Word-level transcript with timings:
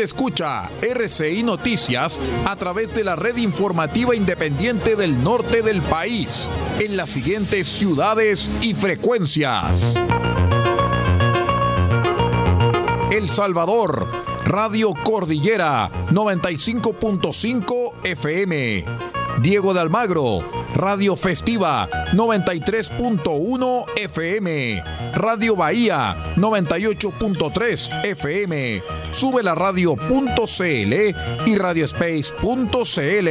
Escucha 0.00 0.70
RCI 0.80 1.42
Noticias 1.42 2.20
a 2.46 2.56
través 2.56 2.94
de 2.94 3.04
la 3.04 3.16
red 3.16 3.36
informativa 3.36 4.14
independiente 4.14 4.96
del 4.96 5.22
norte 5.22 5.62
del 5.62 5.82
país, 5.82 6.48
en 6.80 6.96
las 6.96 7.10
siguientes 7.10 7.66
ciudades 7.66 8.50
y 8.60 8.74
frecuencias. 8.74 9.94
El 13.10 13.28
Salvador, 13.28 14.06
Radio 14.44 14.92
Cordillera 15.02 15.90
95.5 16.10 17.94
FM. 18.04 18.84
Diego 19.40 19.72
de 19.72 19.80
Almagro, 19.80 20.42
Radio 20.74 21.16
Festiva 21.16 21.88
93.1 22.12 23.84
FM, 23.96 24.82
Radio 25.14 25.56
Bahía 25.56 26.34
98.3 26.36 28.04
FM, 28.04 28.82
sube 29.12 29.42
la 29.42 29.54
radio.cl 29.54 30.92
y 31.46 31.56
radiospace.cl. 31.56 33.28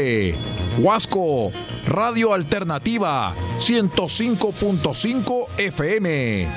Huasco, 0.78 1.52
Radio 1.90 2.34
Alternativa 2.34 3.34
105.5 3.58 5.48
FM. 5.58 6.48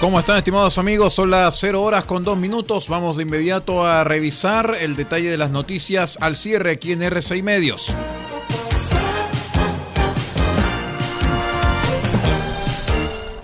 ¿Cómo 0.00 0.18
están 0.18 0.38
estimados 0.38 0.78
amigos? 0.78 1.12
Son 1.12 1.30
las 1.30 1.60
0 1.60 1.82
horas 1.82 2.06
con 2.06 2.24
2 2.24 2.38
minutos. 2.38 2.88
Vamos 2.88 3.18
de 3.18 3.24
inmediato 3.24 3.86
a 3.86 4.02
revisar 4.02 4.74
el 4.80 4.96
detalle 4.96 5.30
de 5.30 5.36
las 5.36 5.50
noticias 5.50 6.16
al 6.22 6.36
cierre 6.36 6.70
aquí 6.70 6.92
en 6.92 7.02
R6 7.02 7.42
Medios. 7.42 7.94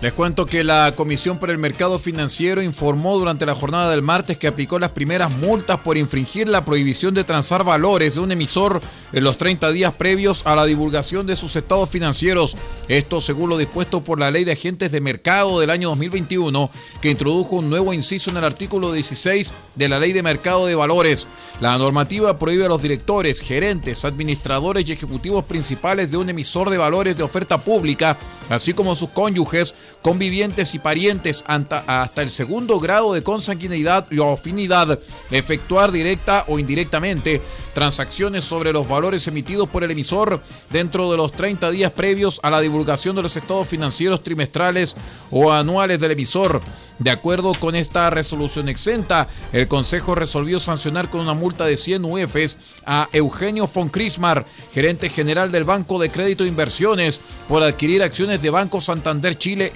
Les 0.06 0.12
cuento 0.12 0.46
que 0.46 0.62
la 0.62 0.94
Comisión 0.94 1.40
para 1.40 1.50
el 1.50 1.58
Mercado 1.58 1.98
Financiero 1.98 2.62
informó 2.62 3.18
durante 3.18 3.44
la 3.44 3.56
jornada 3.56 3.90
del 3.90 4.02
martes 4.02 4.38
que 4.38 4.46
aplicó 4.46 4.78
las 4.78 4.90
primeras 4.90 5.32
multas 5.32 5.78
por 5.78 5.96
infringir 5.96 6.48
la 6.48 6.64
prohibición 6.64 7.12
de 7.12 7.24
transar 7.24 7.64
valores 7.64 8.14
de 8.14 8.20
un 8.20 8.30
emisor 8.30 8.80
en 9.12 9.24
los 9.24 9.36
30 9.36 9.72
días 9.72 9.92
previos 9.94 10.42
a 10.44 10.54
la 10.54 10.64
divulgación 10.64 11.26
de 11.26 11.34
sus 11.34 11.56
estados 11.56 11.90
financieros. 11.90 12.56
Esto 12.86 13.20
según 13.20 13.50
lo 13.50 13.58
dispuesto 13.58 14.04
por 14.04 14.20
la 14.20 14.30
Ley 14.30 14.44
de 14.44 14.52
Agentes 14.52 14.92
de 14.92 15.00
Mercado 15.00 15.58
del 15.58 15.70
año 15.70 15.88
2021, 15.88 16.70
que 17.00 17.10
introdujo 17.10 17.56
un 17.56 17.68
nuevo 17.68 17.92
inciso 17.92 18.30
en 18.30 18.36
el 18.36 18.44
artículo 18.44 18.92
16 18.92 19.52
de 19.74 19.88
la 19.88 19.98
Ley 19.98 20.12
de 20.12 20.22
Mercado 20.22 20.66
de 20.66 20.76
Valores. 20.76 21.26
La 21.60 21.76
normativa 21.78 22.38
prohíbe 22.38 22.66
a 22.66 22.68
los 22.68 22.80
directores, 22.80 23.40
gerentes, 23.40 24.04
administradores 24.04 24.88
y 24.88 24.92
ejecutivos 24.92 25.44
principales 25.46 26.12
de 26.12 26.16
un 26.16 26.30
emisor 26.30 26.70
de 26.70 26.78
valores 26.78 27.16
de 27.16 27.24
oferta 27.24 27.64
pública, 27.64 28.16
así 28.48 28.72
como 28.72 28.94
sus 28.94 29.08
cónyuges, 29.08 29.74
convivientes 30.02 30.74
y 30.74 30.78
parientes 30.78 31.42
hasta 31.46 32.22
el 32.22 32.30
segundo 32.30 32.78
grado 32.78 33.12
de 33.12 33.22
consanguinidad 33.22 34.06
o 34.18 34.32
afinidad, 34.32 34.98
efectuar 35.30 35.92
directa 35.92 36.44
o 36.48 36.58
indirectamente 36.58 37.42
transacciones 37.74 38.44
sobre 38.44 38.72
los 38.72 38.88
valores 38.88 39.26
emitidos 39.26 39.68
por 39.68 39.84
el 39.84 39.90
emisor 39.90 40.40
dentro 40.70 41.10
de 41.10 41.16
los 41.16 41.32
30 41.32 41.70
días 41.70 41.92
previos 41.92 42.40
a 42.42 42.50
la 42.50 42.60
divulgación 42.60 43.16
de 43.16 43.22
los 43.22 43.36
estados 43.36 43.68
financieros 43.68 44.22
trimestrales 44.22 44.96
o 45.30 45.52
anuales 45.52 46.00
del 46.00 46.12
emisor. 46.12 46.62
De 46.98 47.10
acuerdo 47.10 47.52
con 47.60 47.74
esta 47.74 48.08
resolución 48.08 48.70
exenta, 48.70 49.28
el 49.52 49.68
Consejo 49.68 50.14
resolvió 50.14 50.58
sancionar 50.60 51.10
con 51.10 51.20
una 51.20 51.34
multa 51.34 51.66
de 51.66 51.76
100 51.76 52.04
UFs 52.04 52.56
a 52.86 53.08
Eugenio 53.12 53.66
von 53.66 53.90
Crismar, 53.90 54.46
gerente 54.72 55.10
general 55.10 55.52
del 55.52 55.64
Banco 55.64 55.98
de 55.98 56.10
Crédito 56.10 56.44
e 56.44 56.48
Inversiones, 56.48 57.20
por 57.48 57.62
adquirir 57.62 58.02
acciones 58.02 58.40
de 58.40 58.48
Banco 58.48 58.80
Santander 58.80 59.36
Chile 59.36 59.72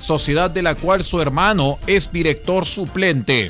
Sociedad 0.00 0.50
de 0.50 0.62
la 0.62 0.74
cual 0.74 1.04
su 1.04 1.20
hermano 1.20 1.78
es 1.86 2.12
director 2.12 2.66
suplente. 2.66 3.48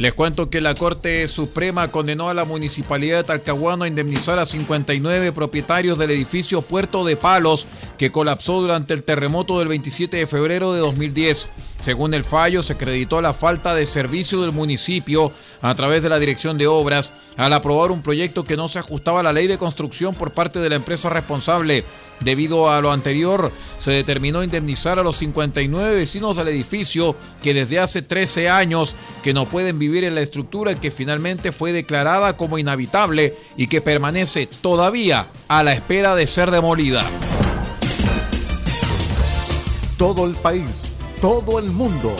Les 0.00 0.14
cuento 0.14 0.48
que 0.48 0.62
la 0.62 0.74
Corte 0.74 1.28
Suprema 1.28 1.90
condenó 1.90 2.30
a 2.30 2.34
la 2.34 2.46
Municipalidad 2.46 3.18
de 3.18 3.24
Talcahuano 3.24 3.84
a 3.84 3.86
indemnizar 3.86 4.38
a 4.38 4.46
59 4.46 5.30
propietarios 5.32 5.98
del 5.98 6.10
edificio 6.12 6.62
Puerto 6.62 7.04
de 7.04 7.16
Palos 7.16 7.66
que 7.98 8.10
colapsó 8.10 8.62
durante 8.62 8.94
el 8.94 9.02
terremoto 9.02 9.58
del 9.58 9.68
27 9.68 10.16
de 10.16 10.26
febrero 10.26 10.72
de 10.72 10.80
2010. 10.80 11.50
Según 11.80 12.12
el 12.12 12.24
fallo, 12.24 12.62
se 12.62 12.74
acreditó 12.74 13.22
la 13.22 13.32
falta 13.32 13.74
de 13.74 13.86
servicio 13.86 14.42
del 14.42 14.52
municipio 14.52 15.32
a 15.62 15.74
través 15.74 16.02
de 16.02 16.10
la 16.10 16.18
Dirección 16.18 16.58
de 16.58 16.66
Obras 16.66 17.14
al 17.38 17.54
aprobar 17.54 17.90
un 17.90 18.02
proyecto 18.02 18.44
que 18.44 18.58
no 18.58 18.68
se 18.68 18.78
ajustaba 18.78 19.20
a 19.20 19.22
la 19.22 19.32
ley 19.32 19.46
de 19.46 19.56
construcción 19.56 20.14
por 20.14 20.32
parte 20.32 20.58
de 20.58 20.68
la 20.68 20.76
empresa 20.76 21.08
responsable. 21.08 21.86
Debido 22.20 22.70
a 22.70 22.82
lo 22.82 22.92
anterior, 22.92 23.50
se 23.78 23.92
determinó 23.92 24.44
indemnizar 24.44 24.98
a 24.98 25.02
los 25.02 25.16
59 25.16 25.94
vecinos 25.94 26.36
del 26.36 26.48
edificio 26.48 27.16
que 27.42 27.54
desde 27.54 27.78
hace 27.78 28.02
13 28.02 28.50
años 28.50 28.94
que 29.22 29.32
no 29.32 29.48
pueden 29.48 29.78
vivir 29.78 30.04
en 30.04 30.14
la 30.14 30.20
estructura 30.20 30.78
que 30.78 30.90
finalmente 30.90 31.50
fue 31.50 31.72
declarada 31.72 32.36
como 32.36 32.58
inhabitable 32.58 33.38
y 33.56 33.68
que 33.68 33.80
permanece 33.80 34.46
todavía 34.46 35.28
a 35.48 35.62
la 35.62 35.72
espera 35.72 36.14
de 36.14 36.26
ser 36.26 36.50
demolida. 36.50 37.06
Todo 39.96 40.26
el 40.26 40.34
país 40.34 40.89
todo 41.20 41.58
el 41.58 41.70
mundo. 41.70 42.14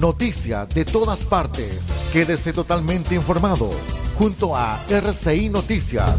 Noticias 0.00 0.68
de 0.70 0.84
todas 0.84 1.24
partes. 1.24 1.82
Quédese 2.12 2.52
totalmente 2.52 3.14
informado 3.14 3.70
junto 4.18 4.56
a 4.56 4.82
RCI 4.88 5.50
Noticias. 5.50 6.14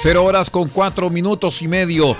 Cero 0.00 0.24
horas 0.24 0.48
con 0.48 0.68
cuatro 0.68 1.10
minutos 1.10 1.60
y 1.60 1.68
medio. 1.68 2.16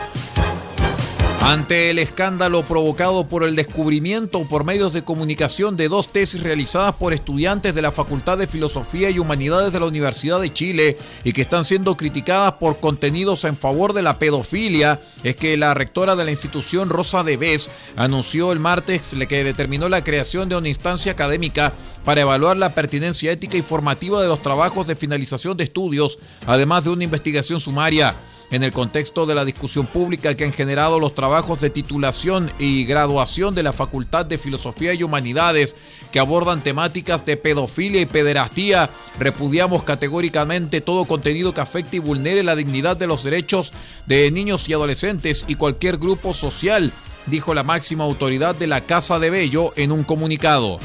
Ante 1.40 1.90
el 1.90 2.00
escándalo 2.00 2.64
provocado 2.64 3.28
por 3.28 3.44
el 3.44 3.54
descubrimiento 3.54 4.44
por 4.48 4.64
medios 4.64 4.92
de 4.92 5.04
comunicación 5.04 5.76
de 5.76 5.88
dos 5.88 6.08
tesis 6.08 6.42
realizadas 6.42 6.94
por 6.96 7.14
estudiantes 7.14 7.74
de 7.74 7.80
la 7.80 7.92
Facultad 7.92 8.36
de 8.38 8.48
Filosofía 8.48 9.08
y 9.08 9.20
Humanidades 9.20 9.72
de 9.72 9.78
la 9.78 9.86
Universidad 9.86 10.40
de 10.40 10.52
Chile 10.52 10.98
y 11.22 11.32
que 11.32 11.42
están 11.42 11.64
siendo 11.64 11.96
criticadas 11.96 12.54
por 12.54 12.80
contenidos 12.80 13.44
en 13.44 13.56
favor 13.56 13.92
de 13.92 14.02
la 14.02 14.18
pedofilia, 14.18 15.00
es 15.22 15.36
que 15.36 15.56
la 15.56 15.74
rectora 15.74 16.16
de 16.16 16.24
la 16.24 16.32
institución, 16.32 16.90
Rosa 16.90 17.22
Debes, 17.22 17.70
anunció 17.96 18.50
el 18.50 18.58
martes 18.58 19.14
que 19.28 19.44
determinó 19.44 19.88
la 19.88 20.02
creación 20.02 20.48
de 20.48 20.56
una 20.56 20.68
instancia 20.68 21.12
académica 21.12 21.72
para 22.04 22.22
evaluar 22.22 22.56
la 22.56 22.74
pertinencia 22.74 23.30
ética 23.30 23.56
y 23.56 23.62
formativa 23.62 24.20
de 24.20 24.28
los 24.28 24.42
trabajos 24.42 24.88
de 24.88 24.96
finalización 24.96 25.56
de 25.56 25.64
estudios, 25.64 26.18
además 26.46 26.84
de 26.84 26.90
una 26.90 27.04
investigación 27.04 27.60
sumaria 27.60 28.16
en 28.50 28.62
el 28.62 28.72
contexto 28.72 29.26
de 29.26 29.34
la 29.34 29.44
discusión 29.44 29.86
pública 29.86 30.34
que 30.34 30.44
han 30.44 30.52
generado 30.52 30.98
los 31.00 31.14
trabajos 31.14 31.60
de 31.60 31.70
titulación 31.70 32.50
y 32.58 32.84
graduación 32.84 33.54
de 33.54 33.62
la 33.62 33.72
Facultad 33.72 34.26
de 34.26 34.38
Filosofía 34.38 34.94
y 34.94 35.02
Humanidades 35.02 35.76
que 36.12 36.18
abordan 36.18 36.62
temáticas 36.62 37.24
de 37.26 37.36
pedofilia 37.36 38.00
y 38.00 38.06
pederastía, 38.06 38.90
repudiamos 39.18 39.82
categóricamente 39.82 40.80
todo 40.80 41.04
contenido 41.04 41.52
que 41.52 41.60
afecte 41.60 41.96
y 41.96 42.00
vulnere 42.00 42.42
la 42.42 42.56
dignidad 42.56 42.96
de 42.96 43.06
los 43.06 43.22
derechos 43.22 43.72
de 44.06 44.30
niños 44.30 44.68
y 44.68 44.72
adolescentes 44.72 45.44
y 45.46 45.56
cualquier 45.56 45.98
grupo 45.98 46.32
social, 46.32 46.92
dijo 47.26 47.54
la 47.54 47.62
máxima 47.62 48.04
autoridad 48.04 48.54
de 48.54 48.66
la 48.66 48.86
Casa 48.86 49.18
de 49.18 49.30
Bello 49.30 49.72
en 49.76 49.92
un 49.92 50.04
comunicado. 50.04 50.78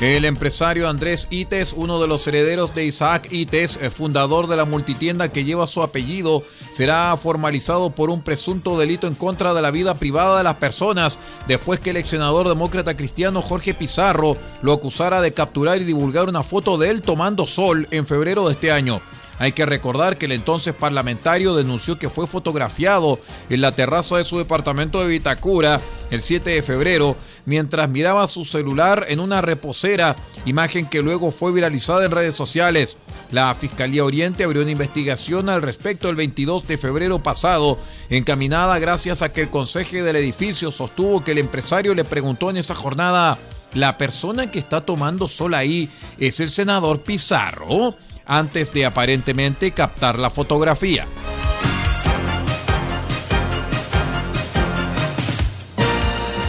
El 0.00 0.24
empresario 0.24 0.88
Andrés 0.88 1.28
Ites, 1.30 1.72
uno 1.72 2.00
de 2.00 2.08
los 2.08 2.26
herederos 2.26 2.74
de 2.74 2.84
Isaac 2.84 3.28
Ites, 3.30 3.78
eh, 3.80 3.90
fundador 3.90 4.48
de 4.48 4.56
la 4.56 4.64
multitienda 4.64 5.30
que 5.30 5.44
lleva 5.44 5.68
su 5.68 5.82
apellido, 5.82 6.42
será 6.72 7.16
formalizado 7.16 7.90
por 7.90 8.10
un 8.10 8.20
presunto 8.20 8.76
delito 8.76 9.06
en 9.06 9.14
contra 9.14 9.54
de 9.54 9.62
la 9.62 9.70
vida 9.70 9.94
privada 9.94 10.38
de 10.38 10.44
las 10.44 10.56
personas 10.56 11.20
después 11.46 11.78
que 11.78 11.90
el 11.90 11.96
ex 11.96 12.08
senador 12.08 12.48
demócrata 12.48 12.96
cristiano 12.96 13.40
Jorge 13.40 13.72
Pizarro 13.72 14.36
lo 14.62 14.72
acusara 14.72 15.20
de 15.20 15.32
capturar 15.32 15.80
y 15.80 15.84
divulgar 15.84 16.28
una 16.28 16.42
foto 16.42 16.76
de 16.76 16.90
él 16.90 17.00
tomando 17.00 17.46
sol 17.46 17.86
en 17.92 18.06
febrero 18.06 18.46
de 18.46 18.52
este 18.54 18.72
año. 18.72 19.00
Hay 19.38 19.52
que 19.52 19.66
recordar 19.66 20.16
que 20.16 20.26
el 20.26 20.32
entonces 20.32 20.74
parlamentario 20.74 21.54
denunció 21.54 21.98
que 21.98 22.08
fue 22.08 22.26
fotografiado 22.26 23.18
en 23.50 23.60
la 23.60 23.72
terraza 23.72 24.16
de 24.16 24.24
su 24.24 24.38
departamento 24.38 25.00
de 25.00 25.08
Vitacura 25.08 25.80
el 26.14 26.22
7 26.22 26.50
de 26.50 26.62
febrero 26.62 27.16
mientras 27.44 27.88
miraba 27.88 28.26
su 28.26 28.44
celular 28.44 29.06
en 29.08 29.20
una 29.20 29.40
reposera, 29.40 30.16
imagen 30.44 30.86
que 30.86 31.02
luego 31.02 31.30
fue 31.30 31.52
viralizada 31.52 32.04
en 32.04 32.10
redes 32.10 32.36
sociales. 32.36 32.96
La 33.30 33.54
Fiscalía 33.54 34.04
Oriente 34.04 34.44
abrió 34.44 34.62
una 34.62 34.70
investigación 34.70 35.48
al 35.48 35.62
respecto 35.62 36.08
el 36.08 36.16
22 36.16 36.66
de 36.66 36.78
febrero 36.78 37.22
pasado, 37.22 37.78
encaminada 38.08 38.78
gracias 38.78 39.22
a 39.22 39.32
que 39.32 39.42
el 39.42 39.50
conseje 39.50 40.02
del 40.02 40.16
edificio 40.16 40.70
sostuvo 40.70 41.22
que 41.22 41.32
el 41.32 41.38
empresario 41.38 41.94
le 41.94 42.04
preguntó 42.04 42.50
en 42.50 42.56
esa 42.56 42.74
jornada, 42.74 43.38
¿la 43.74 43.98
persona 43.98 44.50
que 44.50 44.58
está 44.58 44.80
tomando 44.80 45.28
sol 45.28 45.54
ahí 45.54 45.90
es 46.18 46.40
el 46.40 46.50
senador 46.50 47.02
Pizarro? 47.02 47.96
antes 48.26 48.72
de 48.72 48.86
aparentemente 48.86 49.72
captar 49.72 50.18
la 50.18 50.30
fotografía. 50.30 51.06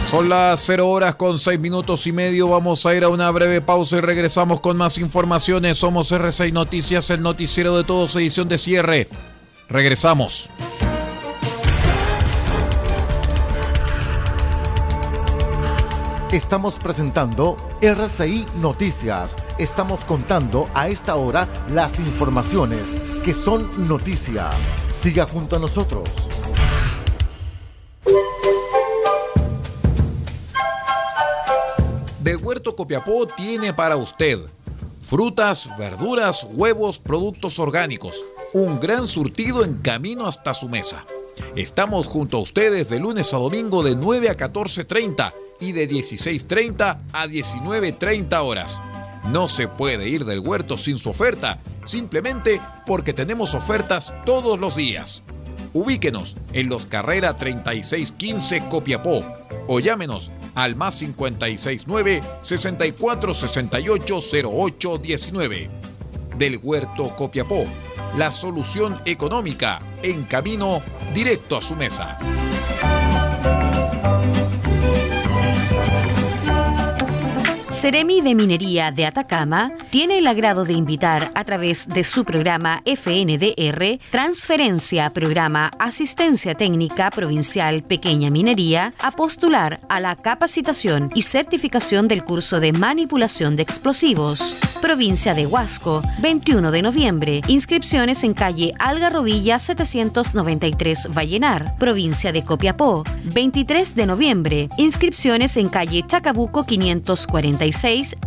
Son 0.06 0.28
las 0.28 0.60
0 0.64 0.88
horas 0.88 1.16
con 1.16 1.36
6 1.36 1.58
minutos 1.58 2.06
y 2.06 2.12
medio. 2.12 2.48
Vamos 2.48 2.86
a 2.86 2.94
ir 2.94 3.02
a 3.02 3.08
una 3.08 3.28
breve 3.32 3.60
pausa 3.60 3.96
y 3.96 4.00
regresamos 4.00 4.60
con 4.60 4.76
más 4.76 4.98
informaciones. 4.98 5.78
Somos 5.78 6.12
R6 6.12 6.52
Noticias, 6.52 7.10
el 7.10 7.22
noticiero 7.22 7.76
de 7.76 7.82
todos, 7.82 8.14
edición 8.14 8.48
de 8.48 8.56
cierre. 8.56 9.08
Regresamos. 9.68 10.52
Estamos 16.30 16.78
presentando 16.78 17.56
RCI 17.80 18.46
Noticias. 18.60 19.34
Estamos 19.58 20.04
contando 20.04 20.68
a 20.74 20.88
esta 20.88 21.16
hora 21.16 21.48
las 21.70 21.98
informaciones 21.98 22.82
que 23.24 23.32
son 23.32 23.88
noticia. 23.88 24.50
Siga 24.92 25.26
junto 25.26 25.56
a 25.56 25.58
nosotros. 25.58 26.08
Copiapó 32.96 33.26
tiene 33.26 33.74
para 33.74 33.96
usted 33.96 34.40
frutas, 35.02 35.68
verduras, 35.78 36.46
huevos, 36.50 36.98
productos 36.98 37.58
orgánicos. 37.58 38.24
Un 38.54 38.80
gran 38.80 39.06
surtido 39.06 39.64
en 39.64 39.76
camino 39.76 40.26
hasta 40.26 40.54
su 40.54 40.70
mesa. 40.70 41.04
Estamos 41.56 42.06
junto 42.06 42.38
a 42.38 42.40
ustedes 42.40 42.88
de 42.88 42.98
lunes 42.98 43.34
a 43.34 43.36
domingo 43.36 43.82
de 43.82 43.96
9 43.96 44.30
a 44.30 44.36
14.30 44.36 45.34
y 45.60 45.72
de 45.72 45.90
16.30 45.90 46.98
a 47.12 47.26
19.30 47.26 48.38
horas. 48.42 48.80
No 49.30 49.48
se 49.48 49.68
puede 49.68 50.08
ir 50.08 50.24
del 50.24 50.40
huerto 50.40 50.78
sin 50.78 50.96
su 50.96 51.10
oferta, 51.10 51.60
simplemente 51.84 52.62
porque 52.86 53.12
tenemos 53.12 53.52
ofertas 53.52 54.14
todos 54.24 54.58
los 54.58 54.74
días. 54.74 55.22
Ubíquenos 55.74 56.38
en 56.54 56.70
los 56.70 56.86
Carrera 56.86 57.36
3615 57.36 58.68
Copiapó 58.70 59.22
o 59.68 59.80
llámenos 59.80 60.32
al 60.56 60.74
más 60.74 60.96
569 60.96 62.22
6468 62.42 64.20
0819. 64.50 65.70
Del 66.36 66.58
Huerto 66.62 67.14
Copiapó, 67.14 67.64
la 68.16 68.32
solución 68.32 69.00
económica 69.04 69.80
en 70.02 70.24
camino 70.24 70.82
directo 71.14 71.56
a 71.56 71.62
su 71.62 71.76
mesa. 71.76 72.18
Seremi 77.68 78.20
de 78.20 78.36
Minería 78.36 78.92
de 78.92 79.06
Atacama 79.06 79.72
tiene 79.90 80.18
el 80.18 80.28
agrado 80.28 80.64
de 80.64 80.72
invitar 80.72 81.32
a 81.34 81.42
través 81.42 81.88
de 81.88 82.04
su 82.04 82.24
programa 82.24 82.80
FNDR 82.84 83.98
Transferencia 84.10 85.10
Programa 85.10 85.72
Asistencia 85.80 86.54
Técnica 86.54 87.10
Provincial 87.10 87.82
Pequeña 87.82 88.30
Minería 88.30 88.92
a 89.00 89.10
postular 89.10 89.80
a 89.88 89.98
la 89.98 90.14
capacitación 90.14 91.10
y 91.12 91.22
certificación 91.22 92.06
del 92.06 92.22
curso 92.22 92.60
de 92.60 92.72
manipulación 92.72 93.56
de 93.56 93.64
explosivos. 93.64 94.56
Provincia 94.80 95.34
de 95.34 95.46
Huasco, 95.46 96.02
21 96.20 96.70
de 96.70 96.82
noviembre. 96.82 97.40
Inscripciones 97.48 98.22
en 98.22 98.34
calle 98.34 98.74
Algarrobilla 98.78 99.58
793 99.58 101.08
Vallenar. 101.12 101.76
Provincia 101.78 102.30
de 102.30 102.44
Copiapó, 102.44 103.02
23 103.24 103.96
de 103.96 104.06
noviembre. 104.06 104.68
Inscripciones 104.78 105.56
en 105.56 105.68
calle 105.68 106.04
Chacabuco 106.06 106.64
540 106.64 107.56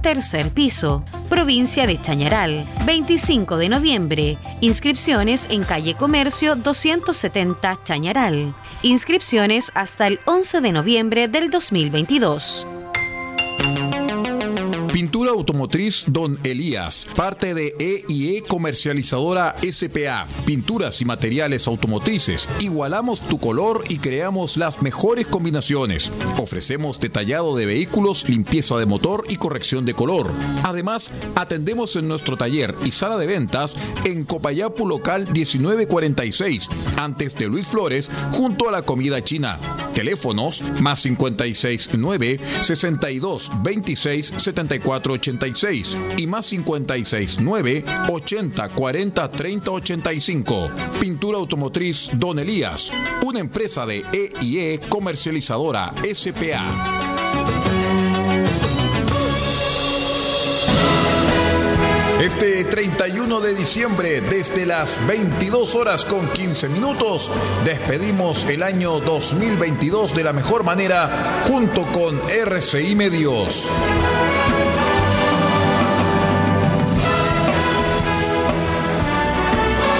tercer 0.01 0.49
piso. 0.49 1.03
Provincia 1.29 1.85
de 1.85 1.99
Chañaral, 2.01 2.65
25 2.85 3.57
de 3.57 3.69
noviembre. 3.69 4.37
Inscripciones 4.61 5.47
en 5.49 5.63
calle 5.63 5.95
Comercio 5.95 6.55
270 6.55 7.79
Chañaral. 7.83 8.55
Inscripciones 8.81 9.71
hasta 9.75 10.07
el 10.07 10.19
11 10.25 10.61
de 10.61 10.71
noviembre 10.71 11.27
del 11.27 11.49
2022. 11.49 12.67
Pintura 14.99 15.31
Automotriz 15.31 16.03
Don 16.07 16.37
Elías, 16.43 17.07
parte 17.15 17.53
de 17.53 17.73
EIE 17.79 18.43
Comercializadora 18.43 19.55
SPA. 19.61 20.27
Pinturas 20.45 20.99
y 20.99 21.05
materiales 21.05 21.67
automotrices. 21.67 22.49
Igualamos 22.59 23.21
tu 23.21 23.39
color 23.39 23.85
y 23.87 23.99
creamos 23.99 24.57
las 24.57 24.81
mejores 24.81 25.25
combinaciones. 25.25 26.11
Ofrecemos 26.37 26.99
detallado 26.99 27.55
de 27.55 27.65
vehículos, 27.65 28.27
limpieza 28.27 28.75
de 28.75 28.87
motor 28.87 29.23
y 29.29 29.37
corrección 29.37 29.85
de 29.85 29.93
color. 29.93 30.33
Además, 30.63 31.13
atendemos 31.35 31.95
en 31.95 32.09
nuestro 32.09 32.35
taller 32.35 32.75
y 32.83 32.91
sala 32.91 33.15
de 33.15 33.27
ventas 33.27 33.77
en 34.03 34.25
Copayapu 34.25 34.85
Local 34.85 35.29
1946, 35.31 36.67
antes 36.97 37.35
de 37.35 37.47
Luis 37.47 37.67
Flores, 37.67 38.11
junto 38.33 38.67
a 38.67 38.71
la 38.73 38.81
comida 38.81 39.23
china. 39.23 39.59
Teléfonos 39.93 40.61
más 40.81 41.03
569 41.03 42.39
62 42.59 43.51
26 43.63 44.33
74 44.35 44.88
486 44.89 45.97
y 46.17 46.25
más 46.25 46.47
56 46.47 47.37
9 47.41 47.83
80 48.09 48.69
40 48.69 49.31
30 49.31 49.71
85. 49.71 50.71
Pintura 50.99 51.37
Automotriz 51.37 52.09
Don 52.15 52.39
Elías, 52.39 52.91
una 53.23 53.39
empresa 53.39 53.85
de 53.85 54.03
EIE 54.11 54.79
comercializadora 54.89 55.93
SPA. 56.11 57.19
Este 62.19 62.63
31 62.65 63.41
de 63.41 63.53
diciembre, 63.53 64.21
desde 64.21 64.65
las 64.65 65.05
22 65.07 65.75
horas 65.75 66.03
con 66.03 66.27
15 66.29 66.67
minutos, 66.67 67.31
despedimos 67.63 68.43
el 68.45 68.63
año 68.63 68.99
2022 68.99 70.15
de 70.15 70.23
la 70.23 70.33
mejor 70.33 70.63
manera 70.63 71.43
junto 71.47 71.85
con 71.91 72.19
RCI 72.27 72.95
Medios. 72.95 73.69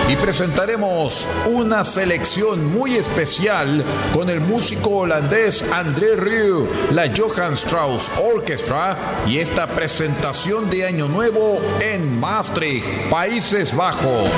Y 0.10 0.16
presentaremos 0.16 1.28
una 1.46 1.86
selección 1.86 2.74
muy 2.74 2.96
especial 2.96 3.84
con 4.12 4.30
el 4.30 4.42
músico 4.42 4.90
holandés 4.90 5.64
André 5.72 6.16
Rieu, 6.16 6.68
la 6.92 7.04
Johann 7.16 7.54
Strauss 7.54 8.10
Orchestra 8.18 8.98
y 9.28 9.38
esta 9.38 9.68
presentación 9.68 10.68
de 10.68 10.88
Año 10.88 11.08
Nuevo 11.08 11.62
en 11.80 12.20
Maastricht, 12.20 12.88
Países 13.12 13.76
Bajos. 13.76 14.32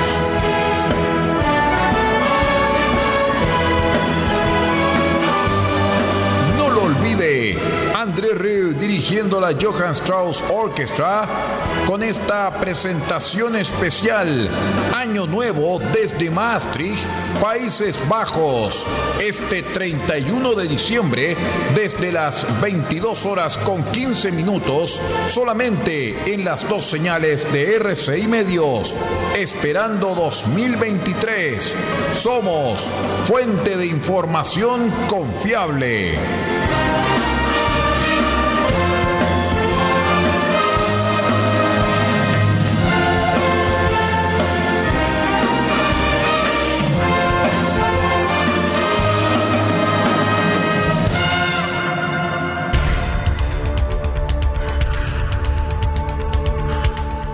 No 6.58 6.68
lo 6.68 6.82
olvide, 6.82 7.56
André 7.94 8.34
Rieu 8.34 8.74
dirigiendo 8.74 9.40
la 9.40 9.54
Johann 9.58 9.92
Strauss 9.94 10.44
Orchestra 10.50 11.61
con 11.86 12.02
esta 12.02 12.50
presentación 12.58 13.56
especial 13.56 14.48
Año 14.94 15.26
Nuevo 15.26 15.78
desde 15.92 16.30
Maastricht, 16.30 17.04
Países 17.40 18.02
Bajos, 18.08 18.86
este 19.20 19.62
31 19.62 20.54
de 20.54 20.68
diciembre 20.68 21.36
desde 21.74 22.12
las 22.12 22.46
22 22.60 23.26
horas 23.26 23.58
con 23.58 23.82
15 23.84 24.32
minutos 24.32 25.00
solamente 25.28 26.32
en 26.32 26.44
las 26.44 26.68
dos 26.68 26.84
señales 26.84 27.50
de 27.52 27.76
RCI 27.76 28.28
Medios, 28.28 28.94
esperando 29.36 30.14
2023. 30.14 31.76
Somos 32.14 32.88
fuente 33.24 33.76
de 33.76 33.86
información 33.86 34.90
confiable. 35.08 36.51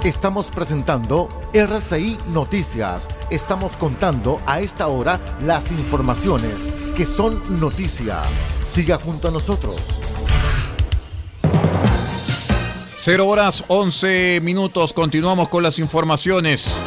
Estamos 0.09 0.51
presentando 0.51 1.29
RCI 1.53 2.17
Noticias. 2.33 3.09
Estamos 3.29 3.77
contando 3.77 4.41
a 4.47 4.59
esta 4.61 4.87
hora 4.87 5.21
las 5.45 5.71
informaciones 5.71 6.55
que 6.97 7.05
son 7.05 7.61
noticia. 7.61 8.23
Siga 8.65 8.99
junto 8.99 9.29
a 9.29 9.31
nosotros. 9.31 9.77
0 12.97 13.27
horas 13.27 13.67
11 13.69 14.41
minutos. 14.43 14.95
Continuamos 14.95 15.51
con 15.51 15.63
las 15.63 15.79
informaciones. 15.79 16.81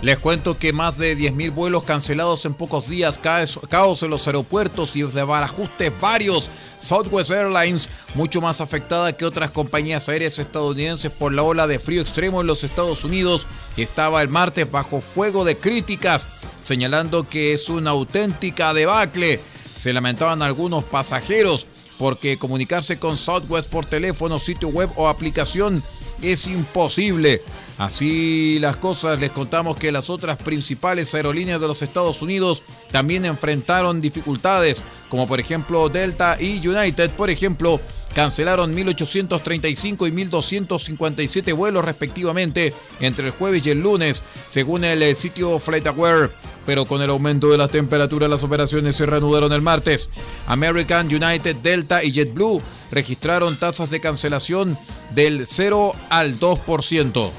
Les 0.00 0.16
cuento 0.16 0.56
que 0.56 0.72
más 0.72 0.96
de 0.96 1.18
10.000 1.18 1.52
vuelos 1.52 1.82
cancelados 1.82 2.44
en 2.44 2.54
pocos 2.54 2.88
días, 2.88 3.18
caos 3.18 4.02
en 4.04 4.10
los 4.10 4.28
aeropuertos 4.28 4.94
y 4.94 5.02
de 5.02 5.24
barajustes 5.24 5.92
varios. 6.00 6.50
Southwest 6.80 7.32
Airlines, 7.32 7.90
mucho 8.14 8.40
más 8.40 8.60
afectada 8.60 9.16
que 9.16 9.24
otras 9.24 9.50
compañías 9.50 10.08
aéreas 10.08 10.38
estadounidenses 10.38 11.10
por 11.10 11.32
la 11.32 11.42
ola 11.42 11.66
de 11.66 11.80
frío 11.80 12.00
extremo 12.00 12.40
en 12.40 12.46
los 12.46 12.62
Estados 12.62 13.02
Unidos, 13.02 13.48
estaba 13.76 14.22
el 14.22 14.28
martes 14.28 14.70
bajo 14.70 15.00
fuego 15.00 15.44
de 15.44 15.58
críticas, 15.58 16.28
señalando 16.60 17.28
que 17.28 17.52
es 17.52 17.68
una 17.68 17.90
auténtica 17.90 18.72
debacle. 18.74 19.40
Se 19.74 19.92
lamentaban 19.92 20.42
algunos 20.42 20.84
pasajeros 20.84 21.66
porque 21.98 22.38
comunicarse 22.38 23.00
con 23.00 23.16
Southwest 23.16 23.68
por 23.68 23.84
teléfono, 23.84 24.38
sitio 24.38 24.68
web 24.68 24.90
o 24.94 25.08
aplicación 25.08 25.82
es 26.22 26.46
imposible. 26.46 27.42
Así 27.78 28.58
las 28.60 28.76
cosas, 28.76 29.20
les 29.20 29.30
contamos 29.30 29.76
que 29.76 29.92
las 29.92 30.10
otras 30.10 30.36
principales 30.36 31.14
aerolíneas 31.14 31.60
de 31.60 31.68
los 31.68 31.80
Estados 31.82 32.22
Unidos 32.22 32.64
también 32.90 33.24
enfrentaron 33.24 34.00
dificultades, 34.00 34.82
como 35.08 35.28
por 35.28 35.38
ejemplo 35.38 35.88
Delta 35.88 36.36
y 36.40 36.66
United, 36.66 37.10
por 37.12 37.30
ejemplo, 37.30 37.80
cancelaron 38.14 38.74
1.835 38.76 40.08
y 40.08 40.10
1.257 40.10 41.54
vuelos 41.54 41.84
respectivamente 41.84 42.74
entre 42.98 43.26
el 43.26 43.32
jueves 43.32 43.64
y 43.64 43.70
el 43.70 43.80
lunes, 43.80 44.24
según 44.48 44.82
el 44.82 45.14
sitio 45.14 45.60
FlightAware. 45.60 46.30
Pero 46.68 46.84
con 46.84 47.00
el 47.00 47.08
aumento 47.08 47.48
de 47.48 47.56
las 47.56 47.70
temperaturas, 47.70 48.28
las 48.28 48.42
operaciones 48.42 48.94
se 48.94 49.06
reanudaron 49.06 49.54
el 49.54 49.62
martes. 49.62 50.10
American, 50.46 51.06
United, 51.06 51.56
Delta 51.56 52.04
y 52.04 52.12
JetBlue 52.12 52.60
registraron 52.90 53.58
tasas 53.58 53.88
de 53.88 54.02
cancelación 54.02 54.78
del 55.14 55.46
0 55.46 55.94
al 56.10 56.38
2%. 56.38 57.30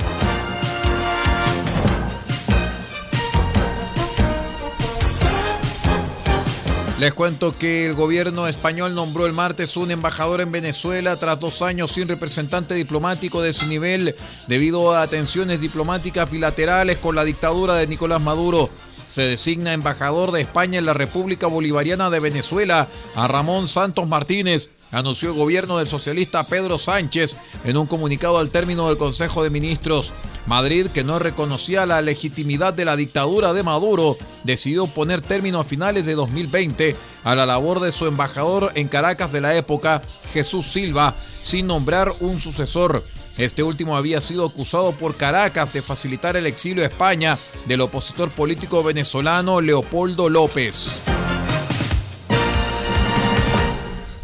Les 6.98 7.14
cuento 7.14 7.56
que 7.56 7.86
el 7.86 7.94
gobierno 7.94 8.48
español 8.48 8.96
nombró 8.96 9.28
el 9.28 9.34
martes 9.34 9.78
un 9.78 9.92
embajador 9.92 10.42
en 10.42 10.52
Venezuela 10.52 11.20
tras 11.20 11.40
dos 11.40 11.62
años 11.62 11.92
sin 11.92 12.08
representante 12.08 12.74
diplomático 12.74 13.44
de 13.44 13.52
ese 13.52 13.68
nivel 13.68 14.16
debido 14.48 14.96
a 14.96 15.06
tensiones 15.06 15.62
diplomáticas 15.62 16.32
bilaterales 16.32 16.98
con 16.98 17.14
la 17.14 17.24
dictadura 17.24 17.76
de 17.76 17.86
Nicolás 17.86 18.22
Maduro. 18.22 18.72
Se 19.10 19.24
designa 19.24 19.74
embajador 19.74 20.32
de 20.32 20.42
España 20.42 20.78
en 20.78 20.86
la 20.86 20.94
República 20.94 21.48
Bolivariana 21.48 22.12
de 22.12 22.20
Venezuela 22.20 22.88
a 23.16 23.28
Ramón 23.28 23.68
Santos 23.68 24.08
Martínez 24.08 24.70
anunció 24.92 25.30
el 25.30 25.36
gobierno 25.36 25.78
del 25.78 25.88
socialista 25.88 26.48
Pedro 26.48 26.78
Sánchez 26.78 27.38
en 27.64 27.78
un 27.78 27.88
comunicado 27.88 28.38
al 28.38 28.50
término 28.50 28.88
del 28.88 28.98
Consejo 28.98 29.44
de 29.44 29.50
Ministros. 29.50 30.14
Madrid, 30.46 30.88
que 30.88 31.04
no 31.04 31.20
reconocía 31.20 31.86
la 31.86 32.02
legitimidad 32.02 32.74
de 32.74 32.86
la 32.86 32.96
dictadura 32.96 33.54
de 33.54 33.64
Maduro, 33.64 34.18
decidió 34.44 34.88
poner 34.88 35.22
término 35.22 35.60
a 35.60 35.64
finales 35.64 36.06
de 36.06 36.16
2020 36.16 36.96
a 37.24 37.36
la 37.36 37.46
labor 37.46 37.80
de 37.80 37.92
su 37.92 38.08
embajador 38.08 38.72
en 38.76 38.88
Caracas 38.88 39.32
de 39.32 39.42
la 39.42 39.56
época, 39.56 40.02
Jesús 40.34 40.72
Silva, 40.72 41.16
sin 41.42 41.68
nombrar 41.68 42.14
un 42.20 42.40
sucesor. 42.40 43.04
Este 43.40 43.64
último 43.64 43.96
había 43.96 44.20
sido 44.20 44.46
acusado 44.46 44.92
por 44.92 45.16
Caracas 45.16 45.72
de 45.72 45.82
facilitar 45.82 46.36
el 46.36 46.46
exilio 46.46 46.84
a 46.84 46.88
España 46.88 47.40
del 47.66 47.80
opositor 47.80 48.30
político 48.32 48.84
venezolano 48.84 49.62
Leopoldo 49.62 50.28
López. 50.28 51.00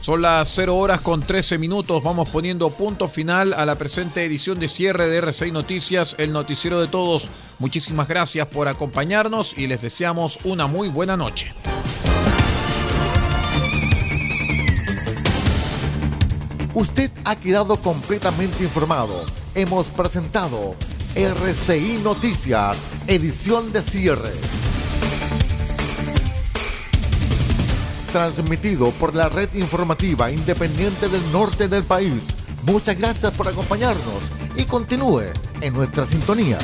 Son 0.01 0.22
las 0.22 0.50
0 0.53 0.75
horas 0.75 1.00
con 1.00 1.25
13 1.25 1.57
minutos. 1.57 2.03
Vamos 2.03 2.27
poniendo 2.27 2.69
punto 2.72 3.07
final 3.07 3.53
a 3.53 3.65
la 3.65 3.77
presente 3.77 4.25
edición 4.25 4.60
de 4.60 4.67
cierre 4.67 5.07
de 5.07 5.24
R6 5.24 5.53
Noticias, 5.53 6.15
el 6.19 6.34
noticiero 6.34 6.81
de 6.81 6.89
todos. 6.89 7.29
Muchísimas 7.57 8.10
gracias 8.10 8.45
por 8.48 8.67
acompañarnos 8.67 9.57
y 9.57 9.67
les 9.67 9.81
deseamos 9.81 10.39
una 10.43 10.67
muy 10.67 10.89
buena 10.89 11.15
noche. 11.15 11.55
Usted 16.75 17.10
ha 17.24 17.38
quedado 17.38 17.77
completamente 17.77 18.62
informado. 18.62 19.24
Hemos 19.55 19.88
presentado 19.88 20.75
RCI 21.15 22.01
Noticias, 22.03 22.75
edición 23.08 23.72
de 23.72 23.82
cierre. 23.82 24.34
transmitido 28.12 28.91
por 28.91 29.13
la 29.13 29.27
red 29.27 29.53
informativa 29.55 30.32
independiente 30.32 31.10
del 31.10 31.22
norte 31.34 31.67
del 31.67 31.84
país. 31.84 32.24
Muchas 32.63 32.98
gracias 32.98 33.34
por 33.34 33.46
acompañarnos 33.46 34.24
y 34.55 34.63
continúe 34.63 35.34
en 35.60 35.74
nuestra 35.74 36.05
sintonía. 36.05 36.58